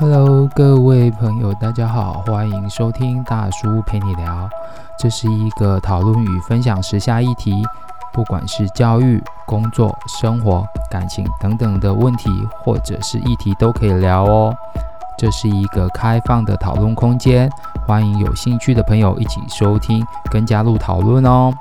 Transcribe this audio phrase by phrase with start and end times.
[0.00, 4.48] Hello，各位朋友，大家好，欢迎收听大叔陪你聊。
[4.96, 7.66] 这是一个讨论与分享时下议题，
[8.12, 12.30] 不管是教育、工作、生活、感情等等的问题，
[12.62, 14.54] 或者是议题都可以聊哦。
[15.18, 17.50] 这是一个开放的讨论空间，
[17.84, 21.52] 欢迎有兴趣的朋友一起收听跟加入讨论哦。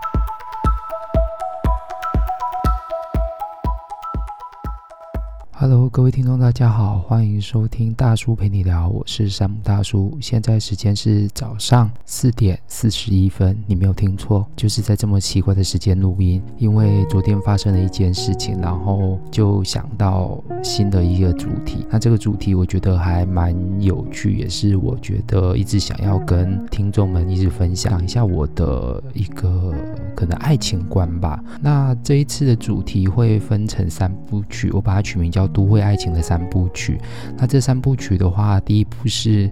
[5.59, 10.15] Hello，各位听众，大家好，欢迎收听大叔陪你聊，我是山姆大叔。
[10.21, 16.39] 现在时间是早上四点四十一分，你没有听错，就是在这么奇怪的时间录音。
[16.59, 21.83] 因为昨天发生了一件事情，然后就想到新的一个主题。
[21.89, 23.51] 那这个主题我觉得还蛮
[23.81, 29.73] 有趣，也是我觉得一直想要跟听众们一直分享一下我的一个
[30.15, 31.43] 可能爱情观吧。
[31.59, 35.46] 那这一次的主题会分成三部曲，我把它取名叫。
[35.47, 36.99] 都会爱情的三部曲，
[37.37, 39.49] 那这三部曲的话，第一部是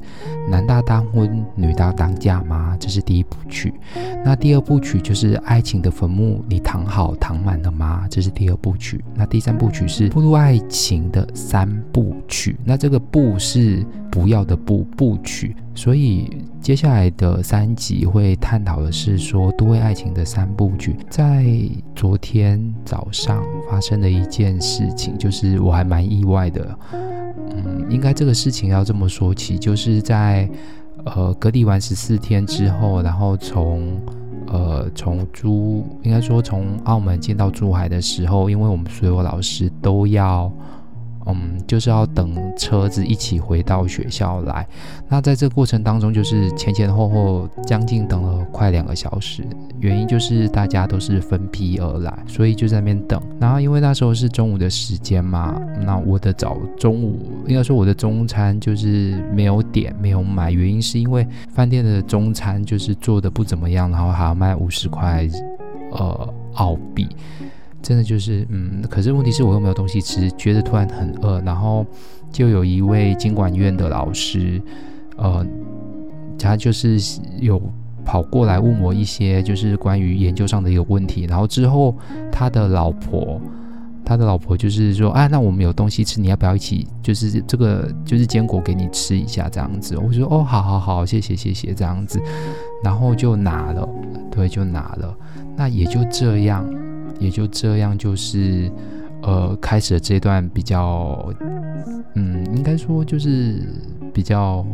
[0.50, 2.76] 男大当婚，女大当嫁吗？
[2.80, 3.74] 这是第一部曲。
[4.24, 8.08] 那第二部曲就是爱情的坟墓，你躺好躺满了吗？
[8.10, 9.04] 这是第二部曲。
[9.14, 12.58] 那第三部曲是步入爱情的三部曲。
[12.64, 15.56] 那这个步是不要的步部曲。
[15.76, 20.96] 所以接下来的三集会探讨的是说都会爱情的三部曲。
[21.10, 21.46] 在
[21.94, 26.80] 昨天早上发生的一件事情，就是我还蛮意外的。
[26.94, 30.50] 嗯，应该这个事情要这么说起，就是在
[31.04, 34.02] 呃隔离完十四天之后，然后从
[34.48, 40.52] 呃从珠应该说从澳门进到珠海的时候，因为我们所有老师都要。
[41.28, 44.68] 嗯，就是要等车子一起回到学校来。
[45.10, 49.44] 那在这过程当中，就是前前后后将近等了快两个小时。
[49.80, 53.22] 原因就是大家都是分批而来，所以就在那边等。
[53.40, 65.28] 然后因为那时候是中午的时间嘛，那我的早中午应该说我的中餐就是没有点没有买，原因是因为饭店的中餐就是做的不怎么样，然后还要卖五十块
[65.92, 67.08] 呃澳币。
[67.86, 71.86] 真的就是，嗯，可是问题是我又没有东西吃，觉得突然很饿，然后
[72.32, 74.60] 就有一位经管院的老师，
[75.18, 75.46] 呃，
[76.36, 76.98] 他就是
[77.40, 77.62] 有
[78.04, 81.96] 跑过来问我一些就是关于研究上的一个问题，然后之后
[82.32, 83.40] 他的老婆，
[84.04, 89.96] 他的老婆就是说，啊，那我们有东西吃，你要不要一起，就是这个就是坚果给你吃一下这样子？
[89.96, 92.20] 我说，哦，好好好，谢谢谢谢这样子，
[92.84, 93.88] 然后就拿了，
[94.32, 95.16] 对，就拿了，
[95.56, 96.68] 那也就这样。
[97.20, 98.72] 也就这样，就是，
[99.22, 101.34] 呃，开始了这段比较，
[102.14, 103.62] 嗯，应该说就是
[104.14, 104.66] 比较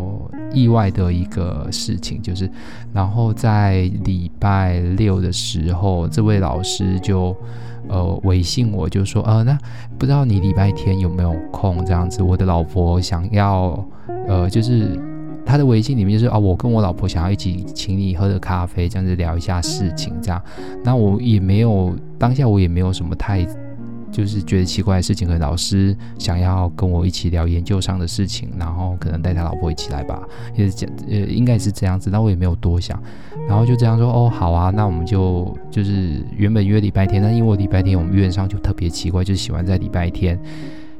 [0.54, 2.50] 意外的一个事情，就是，
[2.94, 7.36] 然后在礼拜六的时候，这位老师就，
[7.88, 9.58] 呃，微信我就说，呃，那
[9.98, 11.86] 不知道你礼拜天有没有空？
[11.86, 13.86] 这样子，我的老婆想要，
[14.28, 15.00] 呃，就是。
[15.52, 20.42] 他的微信里面就是啊，我跟我老婆想要一起请你喝个咖啡，这样子聊一下事情，这样。
[20.82, 23.46] 那我也没有当下我也没有什么太
[24.10, 30.24] 就是觉得奇怪的事情，和老师想要跟我一起聊研究上的事情，然后可能带他老婆一起来吧，
[30.56, 32.10] 也是讲呃应该是这样子。
[32.10, 32.98] 那我也没有多想，
[33.46, 40.40] 然后就这样说哦，好啊，那我们就就是原本约礼拜天，但因为我礼拜天我们院上就特别奇怪，就喜欢在礼拜天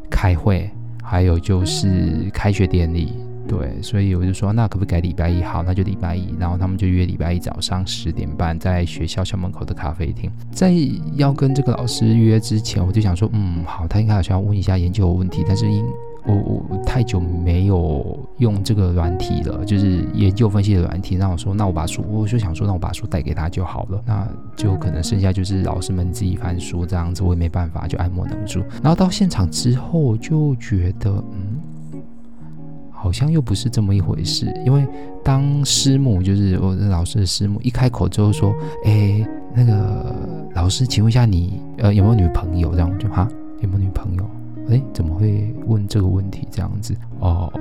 [0.10, 0.70] 开会，
[1.02, 3.14] 还有就是开学典礼。
[3.48, 5.42] 对，所以我就说，那可不可以改礼拜一？
[5.42, 6.34] 好，那就礼拜一。
[6.40, 10.32] 然后他们就约礼拜一早上十点半，在学校校门口的咖啡厅。
[10.52, 10.72] 在
[11.16, 15.44] 要跟这个老师约之前，我就想说，嗯，好，他应该好像要问一下研究的问题。
[15.46, 15.84] 但是因
[16.24, 16.36] 我
[16.70, 21.18] 我太久没有用这个软体了，就是研究分析的软体。
[21.18, 24.02] 那我说，那我把书，我就想说，那我把书带给他就好了。
[24.06, 28.60] 那就可能剩下就是老师们自己翻书这样子，我也没办法，就爱莫能助。
[28.82, 31.51] 然后到现场之后，就觉得，嗯。
[33.02, 34.86] 好像又不是这么一回事，因为
[35.24, 38.54] 当师母就是我的老师的师母一开口之后说
[38.86, 40.16] ：“哎，那个
[40.54, 43.28] 老师，请问一下你呃有没有女朋友？”这样就哈
[43.62, 44.30] 有没有女朋友？
[44.70, 46.48] 哎，怎么会问这个问题？
[46.52, 47.52] 这样子哦，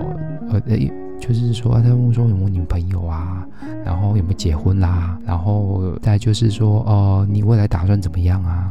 [0.51, 3.43] 呃哎，就是说他问说有没有女朋友啊，
[3.83, 8.71] 然后有没有结婚啦，然后再就是说哦、你未来打算怎么样啊？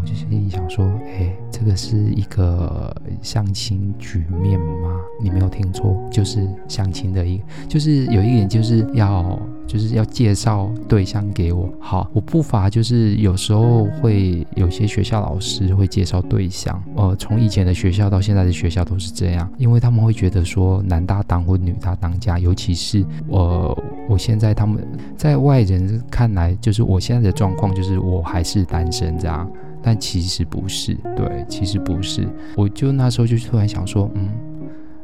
[0.00, 4.96] 我就心里想说，哎，这个是一个相亲局面吗？
[5.22, 11.68] 你没有听错，就是相亲的一，就是有一点就是要，就是要介绍对象给我。
[11.78, 23.76] 好，我不乏就是有时候会有些学校老师会介绍对象，呃，从以前的学校到现在的学校都是这样，因为他们会觉得说男大当婚，女大当嫁，尤其是呃，
[24.08, 24.82] 我现在他们
[25.16, 29.50] 在外人看来，就是我现在的状况就是我还是单身这样。
[29.82, 32.28] 但其实不是，对，其实不是。
[32.56, 34.28] 我就那时候就突然想说，嗯，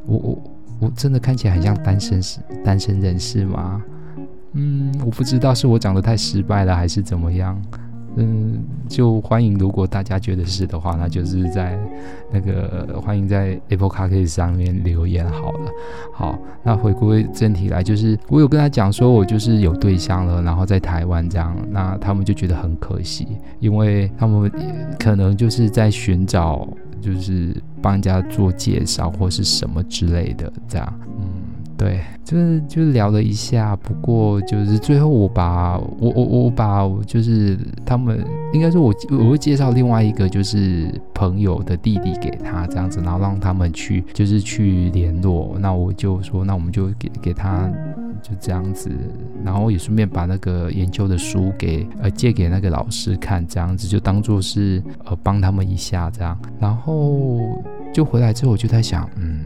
[0.07, 0.43] 我我
[0.81, 3.83] 我真的看起来很像单身是单身人士吗？
[4.53, 7.61] 嗯，我不知道是我长得太失败了还是怎么样。
[8.17, 11.79] 嗯，就欢迎，如果大家觉得是的话，那就是在
[12.33, 15.71] 那个欢迎在 Apple Podcast 上面留言好了。
[16.15, 23.29] 好，那回归正题来，就是我有跟他讲说，我就是有对象了，然后在台湾这样，那他们就觉得很可惜，
[23.61, 24.51] 因为他们
[24.99, 26.67] 可能就是在寻找，
[27.01, 31.56] 就是帮人家做介绍或是什么之类的这样，嗯。
[31.79, 38.25] 对，就是就是聊了一下，不过就是最后我把我我我把就是他们
[38.55, 45.55] 应该说我我会介绍另外一个就是朋友的弟弟给他这样子，然后让他们去就是去联络。
[45.61, 47.71] 那我就说，那我们就给给他
[48.23, 48.91] 就这样子，
[49.45, 56.39] 然后也顺便把那个研究的书给呃借给那个老师看，这样子就当做是呃帮他们一下这样。
[56.59, 57.39] 然后
[57.93, 59.45] 就回来之后我就在想，嗯。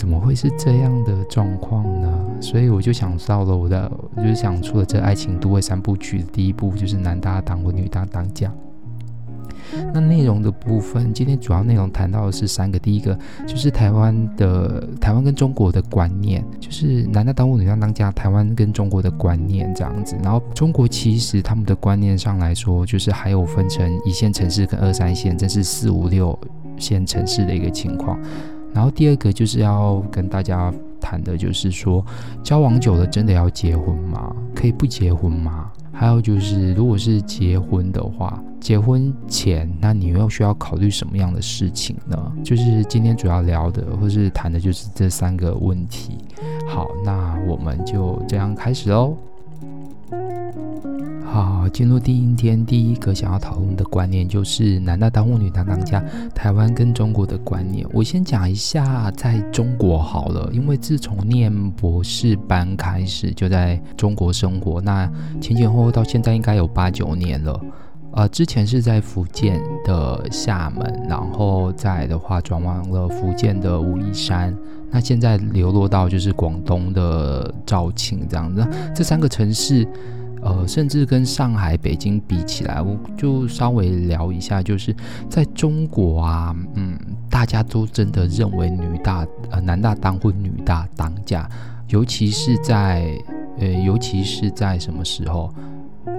[0.00, 2.26] 怎么会是这样的状况呢？
[2.40, 8.50] 所以我就想到了我的，我就想出了这爱情都会三部曲的第一部，就是男大当婚，女大当嫁。
[9.92, 13.14] 那内容的部分，今天主要内容谈到的是三个，第一个
[13.46, 20.16] 就是台湾的台湾跟中国的观念，就是男大当婚，女大当家，台湾跟中国的观念这样子。
[20.24, 26.36] 然后中国其实他们的观念上来说，就是还有分成一线城市跟二三线，这是四五六
[26.78, 28.18] 线城市的一个情况。
[28.72, 32.04] 然后第二个就是要跟大家谈的，就是说
[32.42, 34.34] 交往久了真的要结婚吗？
[34.54, 35.70] 可以不结婚吗？
[35.92, 42.32] 还有就是，如果是结婚的话，结婚前那你又需要考虑什么样的事情呢？
[42.42, 46.16] 就是今天主要聊的或是谈的就是这三个问题。
[46.66, 49.14] 好，那我们就这样开始喽。
[51.32, 56.02] 好，进入第一天，第一个想要讨论的观念就是男大当婚，女大当嫁，
[56.34, 57.86] 台湾跟中国的观念。
[57.92, 65.08] 我先讲一下在中国好了，因为自从念博士班开始就在中国生活，那
[65.40, 67.60] 前前后后到现在应该有八九年了。
[68.12, 74.52] 呃，之前是在福建的厦门，然后再的话转往了福建的武夷山，
[74.90, 79.86] 那现在流落到就是广东的肇庆这样子，这三个城市。
[80.42, 84.94] 呃，甚至跟上海、北京比起来，我就稍微聊一下，就是
[85.28, 86.98] 在中国啊，嗯，
[87.28, 91.48] 大家都真的认为女大呃男大当婚，女大当嫁，
[91.88, 93.16] 尤其是在
[93.58, 95.52] 呃，尤其是在什么时候？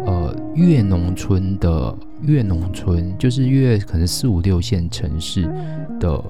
[0.06, 5.44] 呃，越农村的越农村，就是越可能四五六线城市
[6.00, 6.24] 的。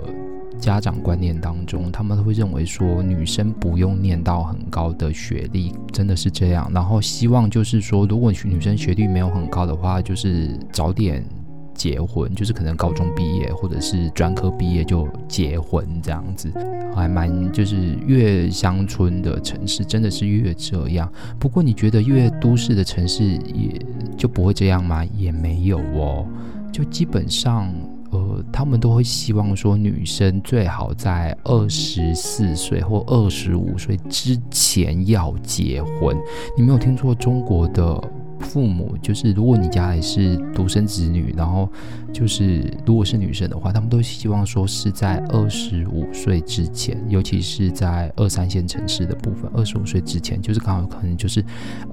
[0.62, 6.70] 家长观念当中，他们会认为说女生不用念到很高的学历，真的是这样。
[6.72, 11.26] 然后希望就是说，如果女生学历没有很高的话，就是早点
[11.74, 16.54] 结婚，就是可能高中毕业或者是专科毕业就结婚这样子，
[16.94, 21.12] 还蛮就是越乡村的城市真的是越这样。
[21.40, 23.84] 不过你觉得越都市的城市也
[24.16, 25.04] 就不会这样吗？
[25.18, 26.24] 也没有哦，
[26.72, 27.74] 就基本上。
[28.12, 36.16] 呃，他们都会希望说，女生最好在二十四岁或二十五岁之前要结婚。
[36.58, 38.04] 你没有听错，中国的
[38.42, 41.70] 父母就是，如果你家里是独生子女，然后
[42.12, 51.42] 就是如果是女生的话，他们都希望说是在二十五岁之前，尤其是在二三线城市的部分，二十五岁之前，就是刚好可能就是，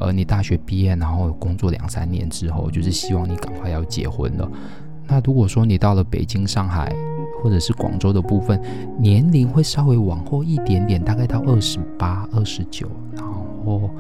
[0.01, 4.51] 呃，你大学毕业，然后工作两三年之后，就是希望你赶快要结婚了。
[5.09, 6.95] 那如果说你到了北京、上海
[7.43, 8.61] 或者是广州的部分，
[8.99, 12.87] 年龄会稍微往后一点点，大概到二十八、二十九，
[13.17, 13.47] 然后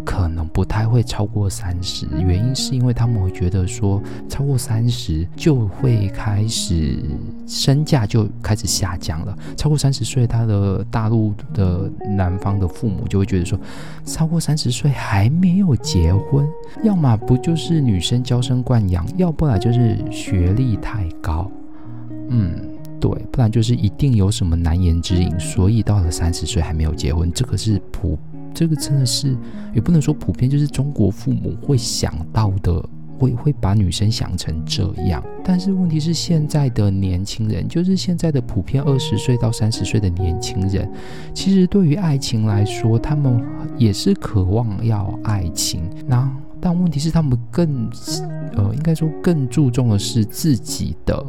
[0.04, 2.06] 可能不太会超过三十。
[2.18, 6.98] 原因是因为他们会觉得说，超过三十就会开始
[7.46, 9.36] 身价就开始下降了。
[9.56, 13.58] 超过三十岁，他的大陆的男方的父母就会觉得说，
[14.04, 16.46] 超过三十岁还没有结婚，
[16.82, 21.50] 要么不就是女生娇生惯养，要不然就是学历太高。
[22.28, 22.74] 嗯。
[23.00, 28.18] 对，不然就是一定有什么难言之隐，所以到了三十岁还没有结婚，这个是普，
[28.58, 29.36] 这个真的是
[29.72, 32.84] 也不能说普遍，就是中国父母会想到的，
[33.16, 35.22] 会会把女生想成这样。
[35.44, 40.90] 但是问题是，现在的年轻人，就是现在的普遍二十岁到三十岁的年轻人，
[41.32, 43.40] 其实对于爱情来说，他们
[43.76, 45.88] 也是渴望要爱情。
[46.04, 46.28] 那
[46.60, 47.88] 但问题是，他们更
[48.56, 51.24] 呃，应该说更注重的是自己的。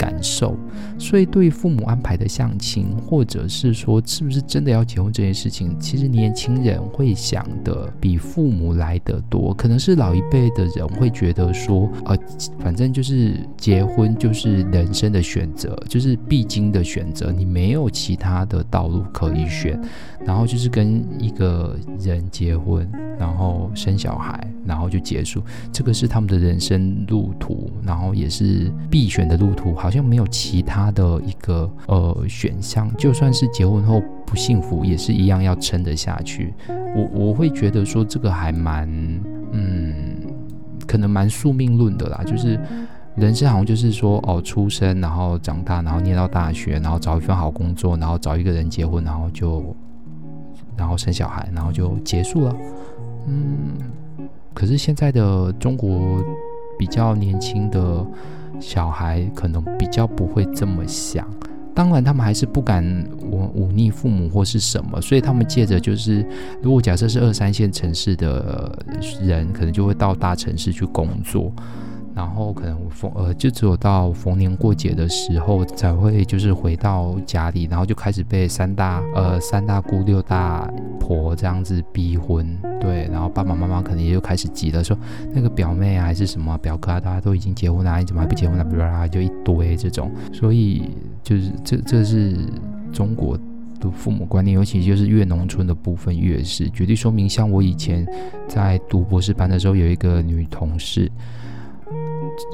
[0.00, 0.56] 感受。
[0.98, 9.52] 所以，对父母安排的相亲，或者是说是不是真的要结婚这件事情，其实年轻人会想的比父母来的多。
[9.52, 12.16] 可能是老一辈的人会觉得说，呃，
[12.60, 19.78] 反正就是结婚就是人生的选择，就是必经的选择，你没有其他的道路可以选。
[20.24, 22.86] 然后就是跟一个人结婚，
[23.18, 25.42] 然后生小孩，然后就结束。
[25.72, 32.88] 这个是他们的人生路途，然后也是必选的路途，好好像没有其他的一个呃选项。
[32.96, 36.54] 就算是结婚后不幸福，也是一样要撑得下去。
[36.94, 38.88] 我我会觉得说这个还蛮
[39.50, 40.14] 嗯，
[40.86, 42.56] 可能蛮宿命论的啦，就是
[43.16, 49.74] 人生好像就是说哦，出生，然后长大，然后念到大学，然后找一份好工作，然后找一个人结婚，然后就。
[50.76, 52.56] 然后生小孩，然后就结束了。
[53.26, 53.76] 嗯，
[54.54, 56.24] 可是现在的中国
[56.78, 58.02] 比较年轻的
[58.60, 61.26] 小孩，可能比较不会这么想。
[61.72, 62.84] 当然，他们还是不敢
[63.30, 66.26] 忤忤逆父母或是什么，所以他们借着就是，
[66.60, 68.76] 如果假设是二三线城市的
[69.22, 71.52] 人，可能就会到大城市去工作。
[72.14, 84.96] 然后可能逢呃，就只有到逢年过节的时候才会就是回到家里，然后就开始被三大呃三大姑六大婆这样子逼婚，对，然后爸爸妈妈可能也就开始急了，说
[85.32, 88.64] 那个表妹啊还是什么表哥啊，大家都已经结婚了，你怎么还不结婚呢？
[88.76, 90.90] 啦啦就一堆这种，所以
[91.22, 92.36] 就是这这是
[92.92, 93.38] 中国
[93.78, 98.04] 的父母观念，尤其就是越农村的部分越是，举例说明，像我以前
[98.48, 101.10] 在读博士班的时候，有一个女同事。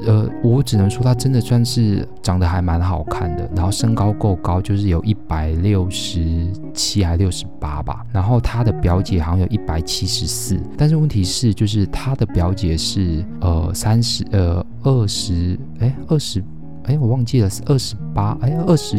[0.06, 8.04] 呃，我只能说他真的算是长得还蛮好看的，然后身高够高，就是有一百六十七还六十八吧。
[8.12, 16.42] 然后他的表姐好像有一百七十四，但是问题是，就是他的表姐是呃三十呃二十哎二十
[16.84, 18.96] 哎我忘记了是二十八哎二十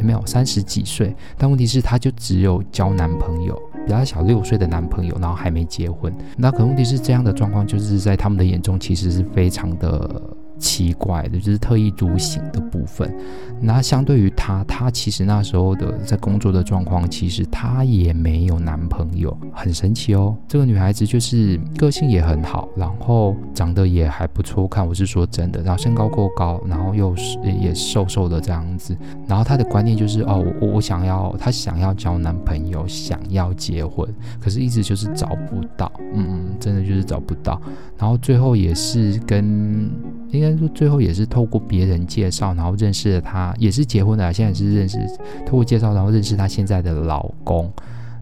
[0.00, 3.60] 没有三十几岁，但问题是她就只有交男朋友。
[3.86, 10.22] 比她小六岁的男朋友，然后还没结婚，那可问题是这样的状况，就是在他们的眼中其实是非常的。
[10.64, 13.14] 奇怪的就是特立独行的部分。
[13.60, 20.34] 那相对于她，她其实那时候的在工作的状况，其实她也没有男朋友，很神奇哦。
[20.48, 25.62] 这个女孩子就是个性也很好，然后长得也还不错看，我是说真的。
[25.62, 28.96] 然后身高够高，然后又是也瘦瘦的这样子。
[29.28, 34.08] 然后她的观念就是哦，我我想要，她想要交男朋友，想要结婚，
[34.40, 37.60] 可是一直就是找不到，嗯嗯，真的就是找不到。
[37.98, 39.90] 然后最后也是跟。
[40.30, 44.98] 应该说，最后也是透过别人介绍，然后认识了他，也是结婚的，现在是认识，
[45.46, 47.70] 透过介绍，然后认识他现在的老公。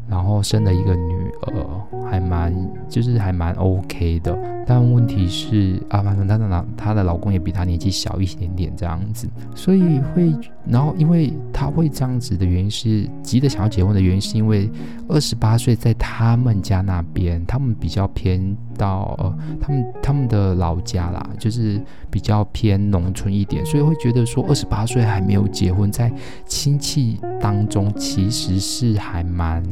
[0.09, 2.53] 然后生了一个女儿，还蛮
[2.87, 4.37] 就是还蛮 OK 的，
[4.67, 10.35] 但问题是啊，反正她的老她的老公也比她年纪小一点点这样子，所以会，
[10.67, 14.69] 然后因为他会这样子的原因是急着想要结婚的原因，是因为
[15.09, 26.13] 二十八岁在他们家那边，他们比较偏到呃，他们他们的老家啦，就是比较偏农村一点，所以会觉得说二十八岁还没有结婚，在
[26.47, 29.63] 亲戚当中其实是还蛮。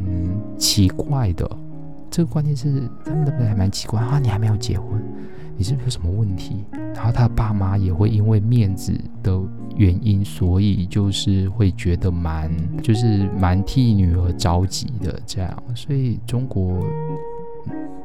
[0.57, 1.51] 奇怪的，
[2.11, 4.19] 这个观念是他们的还蛮奇怪啊！
[4.21, 5.03] 你还没有结婚，
[5.61, 6.65] 你是不是有什么问题？
[6.95, 9.39] 然后他爸妈也会因为面子的
[9.77, 12.51] 原因，所以就是会觉得蛮
[12.83, 15.63] 就是蛮替女儿着急的这样。
[15.75, 16.83] 所以中国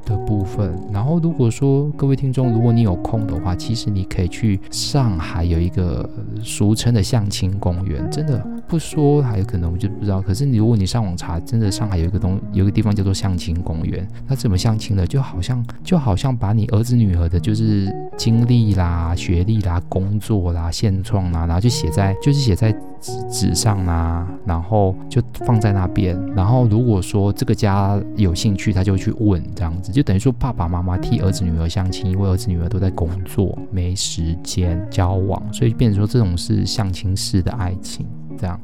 [0.06, 6.08] 的部分，然后如果说各位听众，如果你有空的话，其实你可以去上海有一个
[6.42, 8.46] 俗称的相亲公园，真的。
[8.68, 15.06] 不说还有可能我就不知道，可是你如果你上网查，真的上海有一个东有一个地方叫做相亲公园，那怎么相亲呢？
[15.06, 26.20] 就好像就好像把你儿子女儿的，就是经历啦、学历啦、工作啦、现状啦，然后就写在就是写在纸纸上啦，然后就放在那边。
[26.36, 38.06] 然后如果说这个家有兴趣，他就去问这样子，就等于说爸爸妈妈替儿子女儿相亲，因为儿子女儿都在工作，没时间交往，所以变成说这种是相亲式的爱情。
[38.38, 38.60] 这样，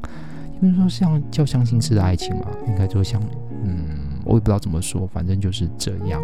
[0.60, 3.18] 因为说像叫相亲式的爱情嘛，应该就像，
[3.64, 3.86] 嗯，
[4.24, 6.22] 我也不知道怎么说，反正就是这样。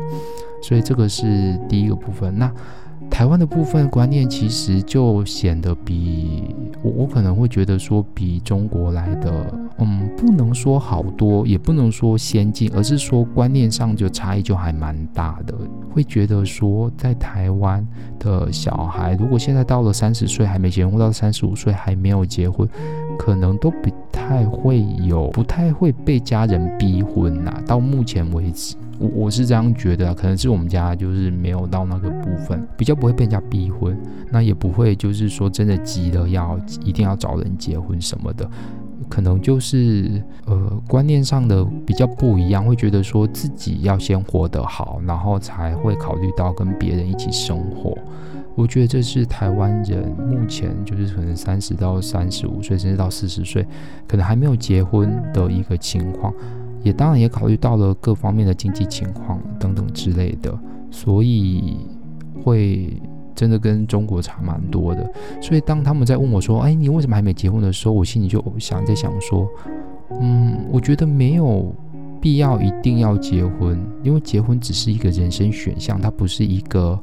[0.63, 2.39] 所以这个是第一个部分。
[2.39, 2.53] 那
[3.19, 15.55] 台湾的部分观念其实就显得比我，我可能会觉得说比中国来的，嗯，不能说好多，也不能说先进，而是说观念上就差异就还蛮大的。
[15.91, 17.85] 会觉得说，在台湾
[18.21, 22.69] 的小孩，如果现在到了三十岁还没结婚，或到三十五岁还没有结婚。
[23.19, 33.99] 可能都不太会有，不太会被家人逼婚呐、到目前为止，我我是这样觉得，可能是我们家就是没有到那个部分，比较不会被人家逼婚，
[34.31, 38.49] 那也不会就是说真的急了要一定要找人结婚什么的。
[39.09, 47.97] 可能就是呃观念上的比较不一样，会觉得说自己要先活得好，然后才会考虑到跟别人一起生活。
[48.59, 53.65] 我觉得这是台湾人目前就是可能三十到三十五岁，甚至到四十岁，
[54.09, 56.35] 可能还没有结婚的一个情况。
[56.83, 60.53] 也当然也考虑到了各方面的经济情况等等之类的，
[60.91, 61.79] 所以
[62.43, 63.01] 会。
[63.39, 69.49] 真的跟中国差蛮多的，所以当他们在问我说：“哎，你为什么还没结婚？”的时候，我心里就想在想说
[70.21, 71.73] ：“嗯，我觉得没有
[72.21, 76.99] 必要一定要结婚，因为结婚只是一个人生选项，它不是一个，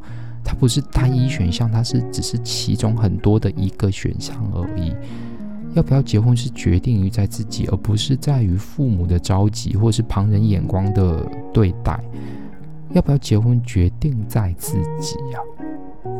[0.46, 4.94] 它不是单一选项，它是只是其中很多的一个选项而已。
[5.74, 12.00] 要不要结婚是决定于在自己，而不是在于父母的着急或是旁人眼光的对待。
[12.92, 15.40] 要不要结婚决定在自己呀。”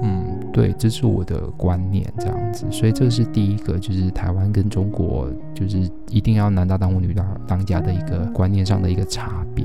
[0.02, 9.64] 嗯，对，这是我的观念，这样子，所以这是第一个，就是台湾跟中国，就是一定要男大当婚，女大当嫁的一个观念上的一个差别。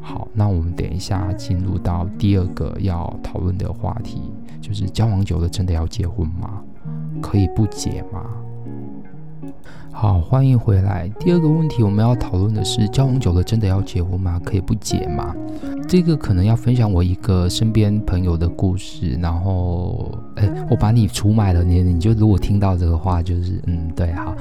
[0.00, 4.22] 好，那我们等一下进入到第二个要讨论的话题，
[4.60, 6.62] 就是交往久了真的要结婚吗？
[7.20, 8.24] 可以不结吗？
[9.92, 11.08] 好，欢迎回来。
[11.18, 14.40] 第二个问题我们要讨论的是，交往久了真的要结婚吗？
[14.44, 15.34] 可以不结吗？
[15.86, 24.34] 这个可能要分享我一个身边朋友的故事，然后，哎，我把你出卖了，你你就如果听到这个话，就是，嗯，对，好。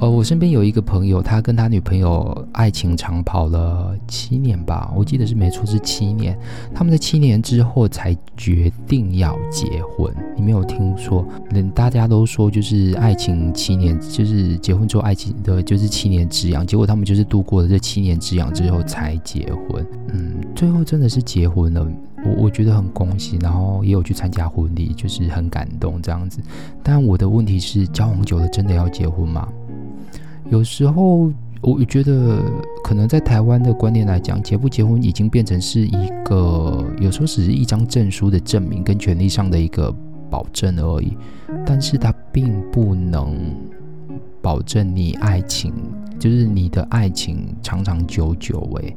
[0.00, 6.38] 呃，我身边有一个朋友，他跟他女朋友爱情长跑了七年吧，我记得是没错，是七年。
[6.72, 10.14] 他们在七年之后才决定要结婚。
[10.36, 11.26] 你没有听说？
[11.50, 16.64] 人大家都说就是爱情七年，就是结婚之后爱情的就是七年之痒。
[16.64, 19.84] 结果他们就是度过了这七年之痒之后才结婚。
[20.12, 21.84] 嗯，最后真的是结婚了，
[22.24, 26.40] 我我觉得很恭喜，然后也有去参加婚礼，就是很感动这样子。
[26.84, 29.48] 但我的问题是，交往久了真的要结婚吗？
[30.50, 32.42] 有时候，我觉得
[32.82, 39.94] 可能在台湾的观念来讲，结不结婚已经变成是一个，有时候只是一张证书的证明跟权利上的一个
[40.30, 41.16] 保证而已，
[41.66, 43.36] 但是它并不能
[44.40, 45.72] 保证你爱情，
[46.18, 48.96] 就是你的爱情长长久久诶。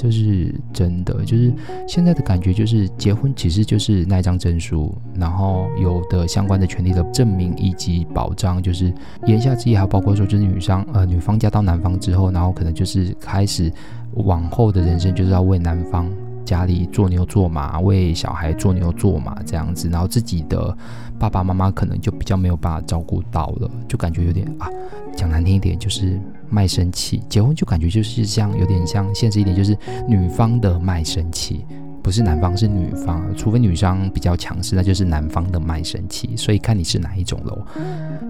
[0.00, 1.52] 这是真的，就是
[1.86, 8.90] 现在的感觉，就是结婚其实就是那张证书，然后有的相关的权利的证明以及保障，就是
[9.26, 13.70] 言下之意还包括说，就是女方呃女方嫁到男方之后，然后可能就是开始
[14.14, 16.10] 往后的人生就是要为男方
[16.50, 20.76] 家里做牛做马，为小孩做牛做马这样子，然后自己的
[21.18, 24.68] 爸爸妈妈可能就比较没有办法照顾到了，就感觉有点啊，
[25.16, 26.18] 讲难听一点就是。
[26.52, 29.72] 卖身契，结婚就感觉就是像有点像现实一点，就是
[30.08, 31.64] 女方的卖身契，
[32.02, 36.36] 不是男方是女方，除非女方比较强势，那就是男方的卖身契。
[36.36, 37.64] 所以看你是哪一种喽。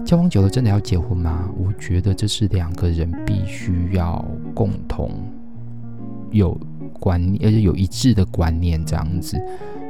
[0.05, 1.49] 交往久了真的要结婚吗？
[1.57, 5.09] 我觉得这是两个人必须要共同
[6.29, 6.55] 有
[7.01, 9.37] 观念，而且有一致的观念这样子。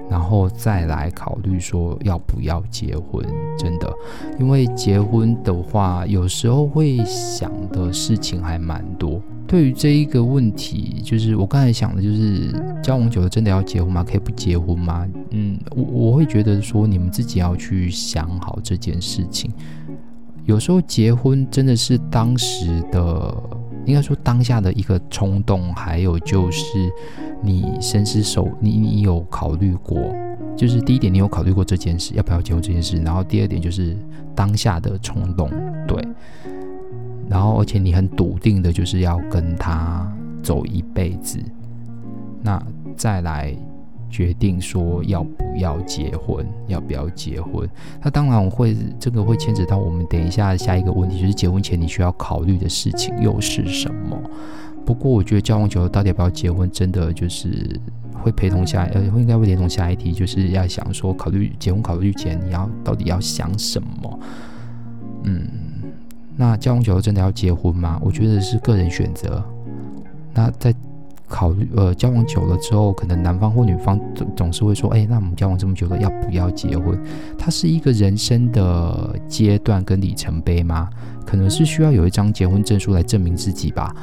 [0.10, 3.26] 然后再来考虑说要不要结婚，
[3.58, 3.90] 真的，
[4.38, 9.22] 因为结婚的话，有时候会想的事情还蛮多。
[9.48, 14.04] 对于这一个问题，就是我刚才想的，就是交往久了真的要结婚吗？
[14.04, 15.08] 可以不结婚吗？
[15.30, 19.50] 嗯，我我会觉得说，你们自己要去想好这件事情。
[20.44, 23.34] 有时候结婚真的是当时的，
[23.86, 26.92] 应该说当下的一个冲动，还有就是。
[27.44, 29.98] 你深思熟，你你有考虑过？
[30.56, 33.98] 就是第一点，你有考虑过这件事要不要结婚这件事，然后第二点就是
[34.36, 35.50] 当下的冲动，
[35.88, 36.08] 对。
[37.28, 40.08] 然后而且你很笃定的就是要跟他
[40.44, 41.40] 走一辈子，
[42.44, 42.64] 那
[42.96, 43.56] 再来
[44.12, 47.68] 决定说要不要结婚，要不要结婚？
[48.04, 54.22] 那当然我会这个会牵扯到我们等一下下一个问题，就是结婚前你需要考虑的事情又是什么？
[54.86, 57.80] 不过我觉得交往久了到底要不要结婚，真的就是
[58.22, 64.20] 会陪同下，呃，会应该会连同下一题，就是要想说考虑结婚考虑前你要到底要想什么？
[65.24, 65.48] 嗯，
[66.36, 68.00] 那交往久了真的要结婚吗？
[68.04, 69.44] 我觉得是个人选择。
[70.34, 70.74] 那在
[71.32, 77.02] 考虑呃交往久了之后，可能男方或女方总总是会说，哎，那我们交往这么久了，要不要结婚？
[77.38, 80.90] 它是一个人生的阶段跟里程碑吗？
[81.26, 83.96] 可能是需要有一张结婚证书来证明自己吧。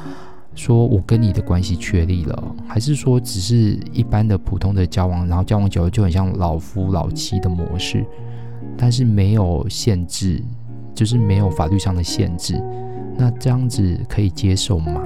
[0.55, 8.03] 说我跟你的关系确立了，还是说只是一般的普通的交往，然后交往久了就很像老夫老妻的模式，
[8.75, 10.41] 但是没有限制，
[10.95, 12.59] 就是没有法律上的限制，
[13.15, 14.99] 那这样子可以接受吗？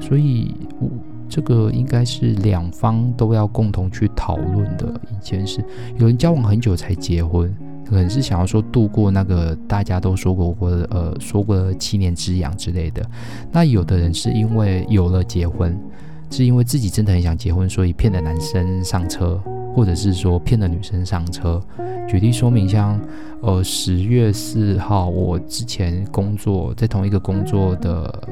[0.00, 0.90] 所以，我
[1.28, 5.64] 这个应该是两方都要共同去讨论的一件事。
[5.98, 7.52] 有人交往很久才结婚，
[7.84, 13.04] 可能是想要说度过那个大家都说过过的呃说过的七年之痒之类的。
[13.50, 15.76] 那有的人是因为有了结婚，
[16.30, 19.40] 是因为自己真的很想结婚，所以骗了男生上车，
[19.74, 21.60] 或者是说骗了女生上车。
[22.06, 23.00] 举例说明，像
[23.40, 28.28] 呃十月四号，我之前工作在同一个工作的。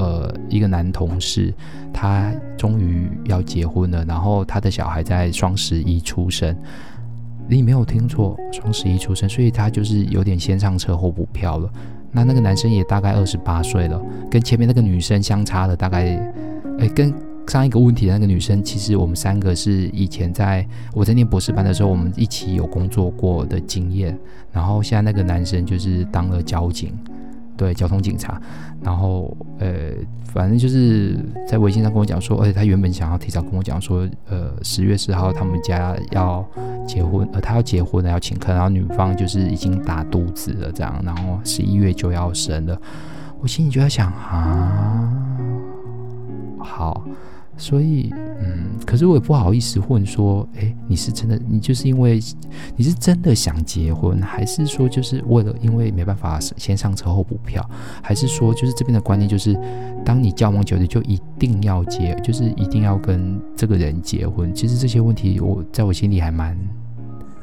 [0.00, 1.52] 呃，一个男同事，
[1.92, 6.56] 他终于要结婚了，然后他的小孩在双十一出生，
[7.46, 11.70] 你没有听错，双十一出生，所以他就是有点先上车后补票了。
[12.10, 16.16] 那那个男生也大概二十八岁了，跟前面那个女生相差了大概，
[16.78, 17.12] 哎，跟
[17.46, 24.18] 上一个问题的那个女生，其实我们三个是以前在我在念博士班的时候，我们一起有工作过的经验，
[24.50, 26.96] 然后现在那个男生就是当了交警。
[27.60, 28.40] 对，交通警察，
[28.82, 29.92] 然后呃，
[30.24, 31.14] 反正就是
[31.46, 36.42] 在微信上跟我讲说，而且他原本想要提早跟我讲说，呃，十月十号他们家要
[36.88, 42.80] 结婚，呃，他要结婚了，要请客，然后女方就是已经打肚子了，这样，然后十一月就要生了，
[43.40, 45.12] 我心里就在想啊，
[46.58, 47.04] 好。
[47.56, 48.10] 所以，
[48.40, 52.18] 嗯，可是我也不好意思问说，诶，你是真的，你就是因为
[52.74, 57.62] 你是真的想结婚，还是说就是为了因为没办法先上车后补票，
[58.02, 59.54] 还是说就是这边的观念就是，
[60.04, 64.54] 当你交往久了就一定要结，就是一定要跟这个人结婚？
[64.54, 66.56] 其实这些问题我在我心里还蛮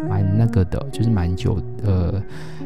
[0.09, 2.19] 蛮那个的，就是蛮久，呃，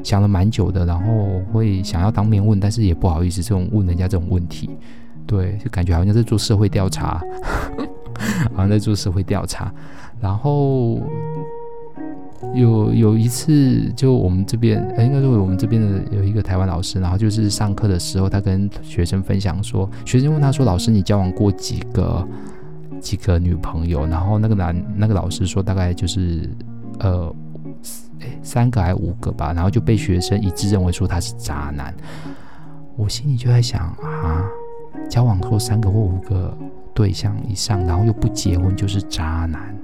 [0.03, 4.69] 想了蛮久的，然后会想要当面问，但是也不好意思这种问人家这种问题。
[5.31, 7.23] 对，就感觉好像在做社会调查，
[8.53, 9.73] 好像在做社会调查。
[10.19, 10.99] 然后
[12.53, 22.27] 有有一次，就我们这边，哎，应该说我们这边的有一个台湾老师，然后就是上课的时候，他跟学生分享说，学生问他说：“老师，你交往过几个
[22.99, 26.49] 几个女朋友？”然后那个男那个老师说：“大概就是
[26.99, 27.33] 呃，
[28.43, 31.93] 三个还五个吧。”然后就被学生一致认为说他是渣男。
[32.97, 34.45] 我心里就在想啊。
[35.09, 36.55] 交往后三个或五个
[36.93, 39.75] 对象以上，然后又不结婚就是渣男，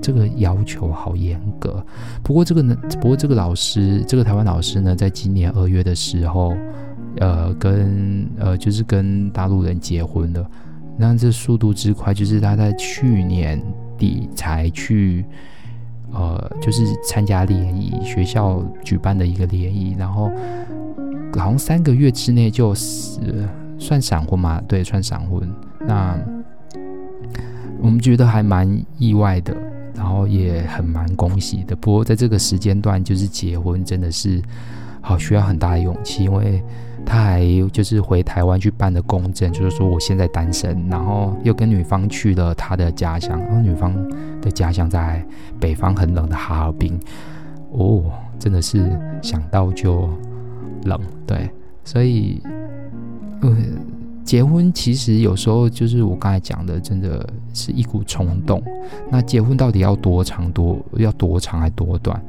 [0.00, 1.84] 这个要求好严格。
[2.22, 6.56] 不过这个呢，不过这个老师，这个台湾老师呢，在今年二月的时候，
[7.18, 10.50] 呃，跟呃就是跟大陆人结婚了。
[10.96, 13.60] 那这速度之快，就是他在去年
[13.98, 15.24] 底才去，
[16.12, 20.30] 呃，就是参加联谊，学校举办的一个联谊，然后
[21.34, 23.20] 好像三个月之内就死。
[23.78, 24.62] 算闪婚吗？
[24.66, 25.48] 对，算闪婚。
[25.80, 26.18] 那
[27.80, 29.54] 我们觉得还蛮意外的，
[29.94, 31.76] 然后也很蛮恭喜的。
[31.76, 34.40] 不过在这个时间段，就是结婚真的是
[35.00, 36.62] 好需要很大的勇气，因为
[37.04, 43.94] 他还就是回台湾去办的公证，就是说我现在单身，然后又跟女方去了他的家乡，然后女方
[44.40, 45.24] 的家乡在
[45.60, 46.98] 北方很冷的哈尔滨。
[47.72, 48.04] 哦，
[48.38, 50.08] 真的是想到就
[50.84, 51.48] 冷，对，
[51.84, 52.42] 所以。
[53.42, 53.56] 嗯，
[54.24, 58.62] 结婚其实有时候就是我刚才讲的，真的是一股冲动。
[59.10, 62.20] 那结婚到底要多长多要多长还多短？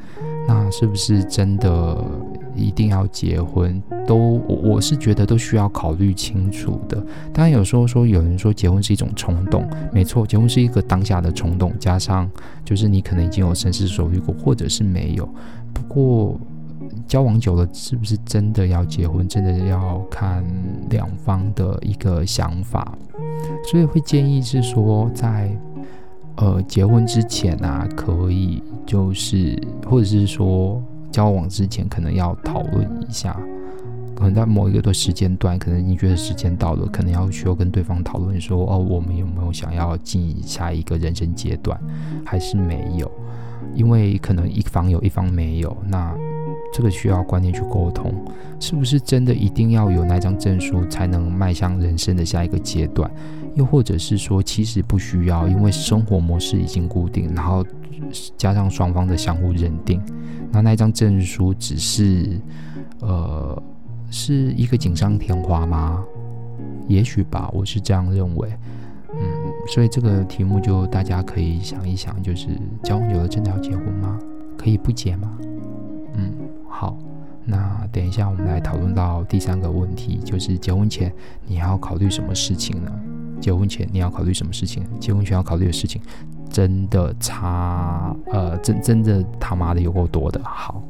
[0.47, 1.97] 那是不是真的
[2.55, 3.81] 一定要结婚？
[4.05, 4.15] 都
[4.47, 6.97] 我我是觉得都需要考虑清楚的。
[7.33, 12.29] 当然有时候说有人说结婚是一种冲动，没错，结婚是一个当下的冲动，加上
[12.63, 15.27] 就是你可能已经有深思熟虑过，或者是没有。
[15.73, 16.39] 不过。
[17.07, 19.27] 交往久了，是不是真的要结婚？
[19.27, 20.43] 真的要看
[20.89, 22.97] 两方的一个想法，
[23.69, 25.51] 所以会建议是说，在
[26.35, 30.81] 呃结婚之前啊，可以就是或者是说
[31.11, 33.39] 交往之前，可能要讨论一下，
[34.15, 41.79] 可能在某一个的时间段，可能你觉得时间到了，可能要需要跟对方讨论说，哦，我们有没有想要进下一个人生阶段，
[42.25, 43.11] 还是没有？
[43.75, 46.15] 因为可能一方有一方没有，那。
[46.73, 48.13] 这个需要观念去沟通，
[48.59, 53.09] 是不是真的一定要有那张证书才能迈向人生的下一个阶段？
[53.55, 57.65] 又或者是说，其实不需要，因为生活模式已经固定，然后
[58.37, 59.99] 加上双方的相互认定，
[60.51, 62.39] 那那张证书只是，
[62.99, 63.59] 呃，
[64.11, 66.03] 是一个锦上添花吗？
[66.87, 68.49] 也许吧，我是这样认为。
[69.19, 69.19] 嗯，
[69.67, 72.49] 所以这个题目就大家可以想一想，就是
[72.83, 74.19] 交往久了真的要结婚吗？
[74.55, 75.35] 可以不结吗？
[77.49, 81.11] 那等一下我们来讨论到第三个问题，就是结婚前
[81.45, 82.91] 你还要考虑什么事情呢？
[83.39, 84.83] 结婚前你要考虑什么事情？
[84.99, 86.01] 结婚前要考虑的事情
[86.49, 90.41] 真的差，呃，真真的他妈的有够多的。
[90.43, 90.83] 好，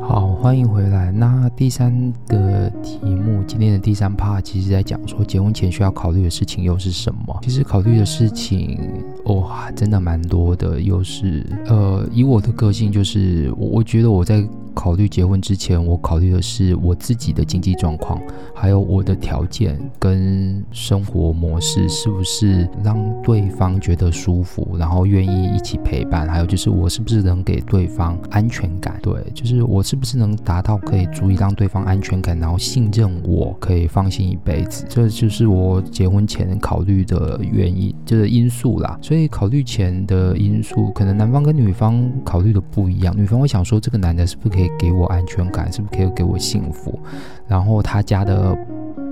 [0.00, 1.10] 好，欢迎回来。
[1.12, 7.38] 那第三个题目，今天的第三 part，其实在讲说结婚前需要考虑的事情又是什么？
[7.42, 8.78] 其实考虑的事情，
[9.26, 10.80] 哇，真的蛮多的。
[10.80, 14.46] 又是呃，以我的个性，就是我我觉得我在。
[14.76, 18.20] 考虑结婚之前，我考虑的是我自己的经济状况，
[18.54, 29.00] 还有我的条件跟生活模式是不是让对方觉得舒服，然后愿意一起陪伴，还有就是我是不是能给对方安全感？
[29.02, 34.84] 对，就是我是不是能达到可以足以让对方安全感，然后信任我可以放心一辈子？
[34.90, 38.98] 这就是我结婚前考虑的原因，就是因素啦。
[39.00, 43.16] 所以考虑前的因素，可能男方跟女方考虑的不一样。
[43.16, 44.65] 女方会想说，这个男的是不是可以。
[44.78, 46.98] 给我安全感，是不是可以给我幸福？
[47.46, 48.56] 然后他家的，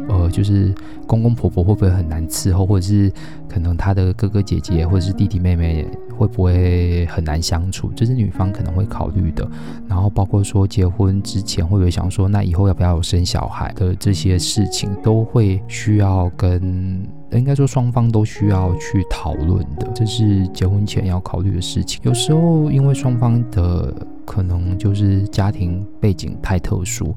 [0.09, 0.75] 呃，就是
[1.07, 3.13] 公公婆婆会不会很难伺候，或者是
[3.49, 5.87] 可能他的哥哥姐姐或者是弟弟妹妹
[6.17, 7.91] 会不会很难相处？
[7.95, 9.49] 这是女方可能会考虑的。
[9.89, 17.07] 然后包括说结婚之前会不会想说，那以后要不要有生小孩的这些事情，都会需要跟，
[17.39, 19.91] 应该说双方都需要去讨论的。
[19.95, 22.01] 这是结婚前要考虑的事情。
[22.05, 23.95] 有时候因为双方的。
[24.27, 27.15] 可能就是家庭背景太特殊，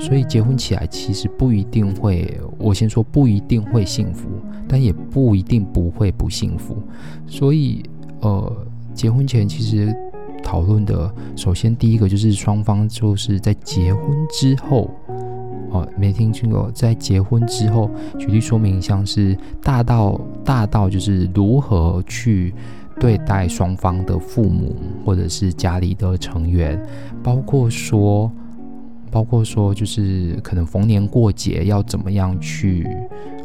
[0.00, 4.28] 所以结婚起来其实不一定会，我先说不一定会幸福，
[4.66, 6.76] 但也不一定不会不幸福。
[7.28, 7.80] 所以，
[8.22, 8.52] 呃，
[8.92, 9.94] 结婚前其实
[10.42, 14.90] 讨论的，首先第一个就是双方就是在结婚之后，
[15.70, 22.54] 哦，没听清楚，在结婚之后，举例说明，像是大到大到就是如何去。
[23.00, 26.84] 对待双方的父母或者是家里的成员，
[27.22, 28.28] 包括说，
[29.08, 32.88] 包括说，就是可能逢年过节要怎么样去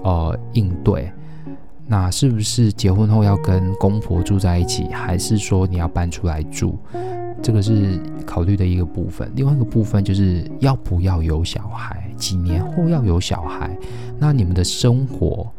[0.03, 1.11] 呃应对？
[1.85, 6.75] 那是不是结婚后要跟公婆住在一起，还是说你要搬出来住？
[7.39, 9.31] 这个是考虑的一个部分。
[9.35, 12.02] 另外一个部分就是要不要有小孩？
[12.23, 13.77] 几年后要有小孩？
[14.17, 15.51] 那你们的生活？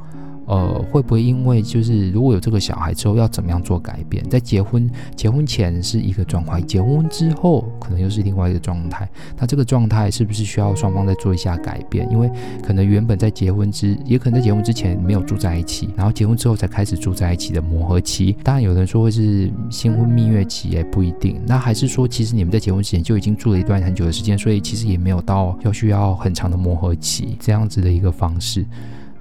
[0.47, 4.23] 呃，会不会因为就是如果有这个小孩之后要怎么样做改变？
[4.29, 9.09] 在结婚结婚前是一个状况，结婚之后可能又是另外一个状态。
[9.39, 12.11] 那这个状态是不是需要双方再做一下改变？
[12.11, 12.31] 因为
[12.63, 18.37] 可能原本在结婚之，也可能在结婚之前没有住在一起，然后结婚之后才开始住在一起的磨合期。
[18.43, 21.41] 当然有人说会是新婚蜜月期，也不一定。
[21.47, 28.65] 那还是说，其实你们在结婚之前就已经住了一段很久的时间，所以其实也没有到要需要很长的磨合期这样子的一个方式。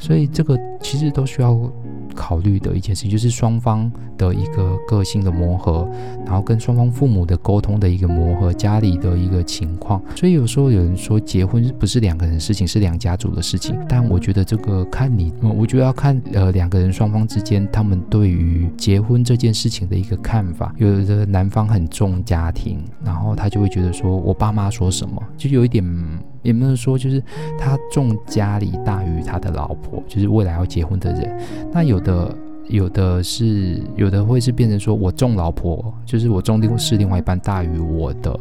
[0.03, 1.57] 所以这个其实都需要
[2.13, 5.89] 考虑的一件事，就是双方的一个个性的磨合，
[6.25, 10.03] 然后跟双方父母的沟通的一个磨合，家里的一个情况。
[10.13, 13.79] 所以有时候有人说结婚不是两个人的事情，是两家族的事情。
[13.87, 20.75] 但我觉得这个看你，我觉得要看呃两个人双方之间他们对于结婚这件事情的一个看法。
[20.77, 25.81] 有的男方很重家庭，然后他就会觉得说我爸妈说什么，就有一点。
[26.43, 27.23] 也没有说，就是
[27.57, 31.39] 他重家里大于他的老婆，就是未来要结婚的人。
[31.71, 32.37] 那有的
[32.69, 38.39] 有的是有的会是变成说我重老婆，就是我重另是另外一半大于我的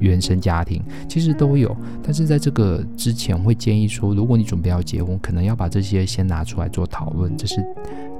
[0.00, 1.74] 原生家庭，其实都有。
[2.02, 7.64] 但是在这个之前，会建议说，如果你准备要结婚，可能要把这些先拿出来做讨论，这是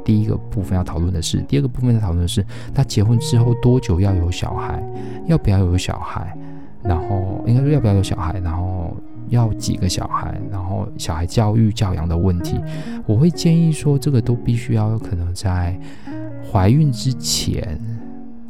[0.05, 1.43] 第一个部分要讨论的事。
[1.49, 4.83] 第二个部分要讨论的是，他结婚之后多久要有小孩，
[5.27, 6.35] 要不要有小孩，
[6.83, 8.97] 然后应该说要不要有小孩，然后。
[9.35, 12.59] 要几个小孩，然后小孩教育教养的问题，
[13.07, 15.79] 我会建议说，这个都必须要可能在
[16.51, 17.79] 怀孕之前，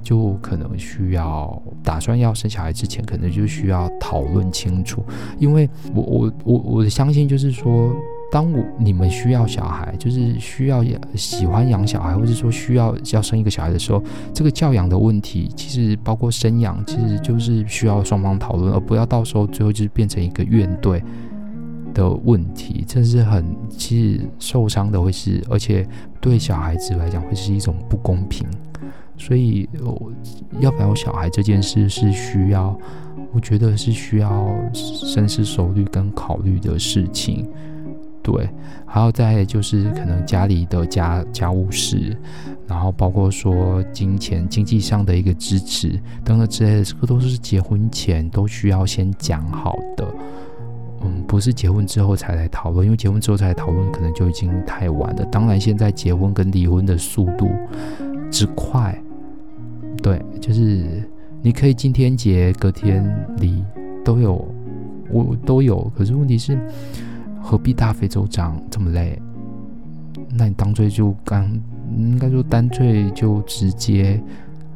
[0.03, 5.03] 就可能需要打算要生小孩之前，可能就需要讨论清楚，
[5.39, 7.95] 因为我我我我相信就是说。
[8.35, 21.01] 当我你们需要小孩，就是需要喜欢养小孩，或者说需要要生一个小孩的时候，这个教养的问题，其实包括生养，其实就是需要双方讨论，而不要到时候最后就是变成一个怨怼
[21.95, 25.87] 的问题，这是很其实受伤的，会是而且
[26.21, 28.45] 对小孩子来讲会是一种不公平，
[29.17, 30.11] 所以我
[30.59, 32.77] 要不要小孩这件事是需要，
[33.33, 37.49] 我觉得是需要深思熟虑跟考虑的事情。
[38.25, 38.49] 对，
[38.87, 42.17] 还有再就是可能家里的家家务事，
[42.67, 45.91] 然后包括说金钱经济上的一个支持
[46.25, 50.07] 等等之类的，这个都是结婚前都需要先讲好的。
[51.03, 55.25] 嗯，不是结婚之后才来讨论，因为结婚之后才来讨论，可能就已经太晚了。
[55.27, 57.51] 当然，现在结婚跟离婚的速度
[58.31, 58.99] 之快，
[60.03, 61.07] 对，就是
[61.43, 63.05] 你可以今天结，隔天
[63.37, 63.63] 离
[64.03, 64.49] 都有，
[65.11, 65.93] 我都有。
[65.95, 66.59] 可是问题是。
[67.47, 69.21] 何必大费周章这么累？
[70.31, 71.45] 那你当脆就刚
[71.95, 74.19] 应该说干脆就直接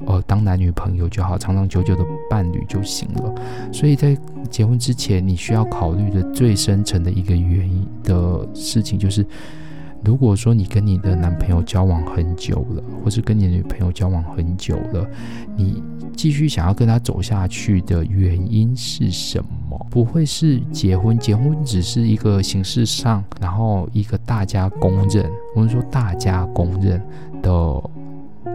[0.04, 3.34] 呃当男女朋友就好，长长久久的伴侣就行了。
[3.72, 4.14] 所以在
[4.50, 9.24] 结婚之前你需要考虑的最深层的一个原因的事情，就是
[10.04, 15.06] 如果说你跟你的男朋友交往很久了，或是跟你的女朋友交往很久了，
[15.56, 15.82] 你
[16.16, 19.86] 继续想要跟他走下去的原因是什么？
[19.90, 21.18] 不会是结婚？
[21.18, 27.02] 结婚只是一个形式上，然后一个大家公认，我们说大家公认
[27.42, 27.82] 的。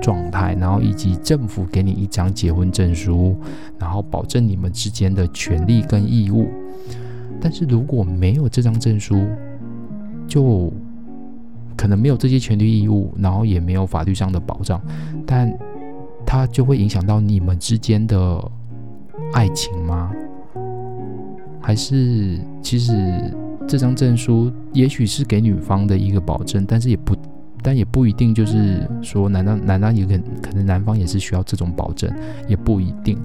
[0.01, 3.38] 状态，然后以及政府给你一张结婚证书，
[3.77, 6.49] 然后保证你们之间的权利跟义务。
[7.39, 9.23] 但是如果没有这张证书，
[10.27, 10.73] 就
[11.76, 14.82] 可能没有这些权利义务，然后也没有法律上的保障，
[15.26, 15.52] 但
[16.26, 18.52] 它就会影响到你们之间的
[19.34, 20.12] 爱情吗？
[21.62, 23.34] 还是其实
[23.68, 27.16] 这张证书也许是给女方的一个保证，但是也不。
[27.66, 32.14] 但也不一定，就是说，难道难道也可可能男方也是需要这种保证？
[32.46, 33.18] 也不一定。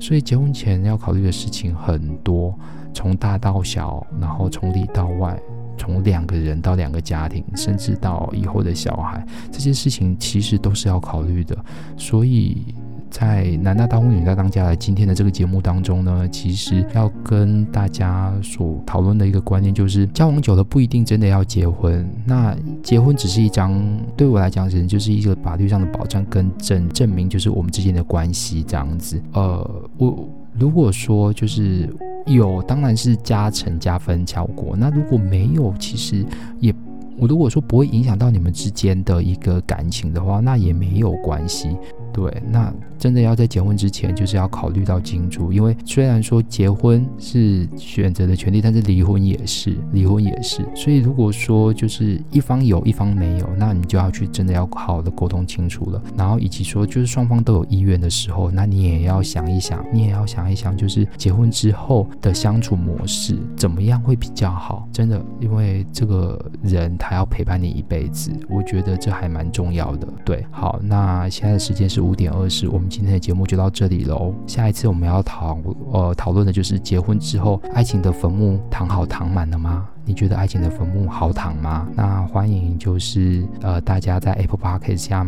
[0.00, 2.52] 所以结婚前要考虑的事情很多，
[2.92, 5.40] 从大到小，然后从里到外，
[5.76, 11.56] 从两个人到两个家庭，甚至到以后的小孩，这些事情其实都是要考虑的。
[11.96, 12.62] 所以。
[13.10, 22.04] 在男大当婚女大当嫁的今天的这个节目当中呢，其实要跟大家所讨论的一个观念就是，交往久了不一定真的要结婚。
[22.26, 23.80] 那结婚只是一张
[24.16, 29.22] 对我来讲，其实就是一个法律上的保障跟证证明，就是我们之间的关系这样子。
[29.32, 31.88] 呃，我如果说就是
[32.26, 34.74] 有，当然是加成加分效果。
[34.76, 36.24] 那如果没有，其实
[36.60, 36.74] 也
[37.18, 41.76] 我如果说不会影响到你们之间的一个感情的话，那也没有关系。
[42.14, 50.64] 对，那真的要在结婚之前，就是要考虑到清楚，因为虽然说结婚是选择的权利，但是离婚也是，离婚也是。
[50.76, 56.00] 所以如果说就是一方有，一方没有，那你就要去真的要好好的沟通清楚了。
[56.16, 64.88] 然后以及说就是双方都有意愿的时候，那你也要想一想，你也要想一想，就是结婚之后的相处模式怎么样会比较好？
[64.92, 70.06] 真的，因为这个人他要陪伴你一辈子，我觉得这还蛮重要的。
[70.24, 72.03] 对，好，那现在的时间是。
[72.04, 74.34] 五点二十，我们今天的节目就到这里喽。
[74.46, 75.58] 下一次我们要讨
[75.92, 79.88] 呃讨论的就是结婚之后，爱情的坟墓躺好躺满了吗？
[80.04, 81.88] 你觉得爱情的坟墓好躺吗？
[81.94, 85.26] 那欢迎就是呃大家在 Apple Podcast 下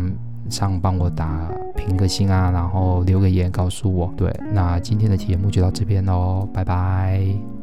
[0.49, 4.13] 上帮我打评个星啊，然后留个言告诉我。
[4.15, 7.56] 对，那今天的节目就到这边喽，拜拜。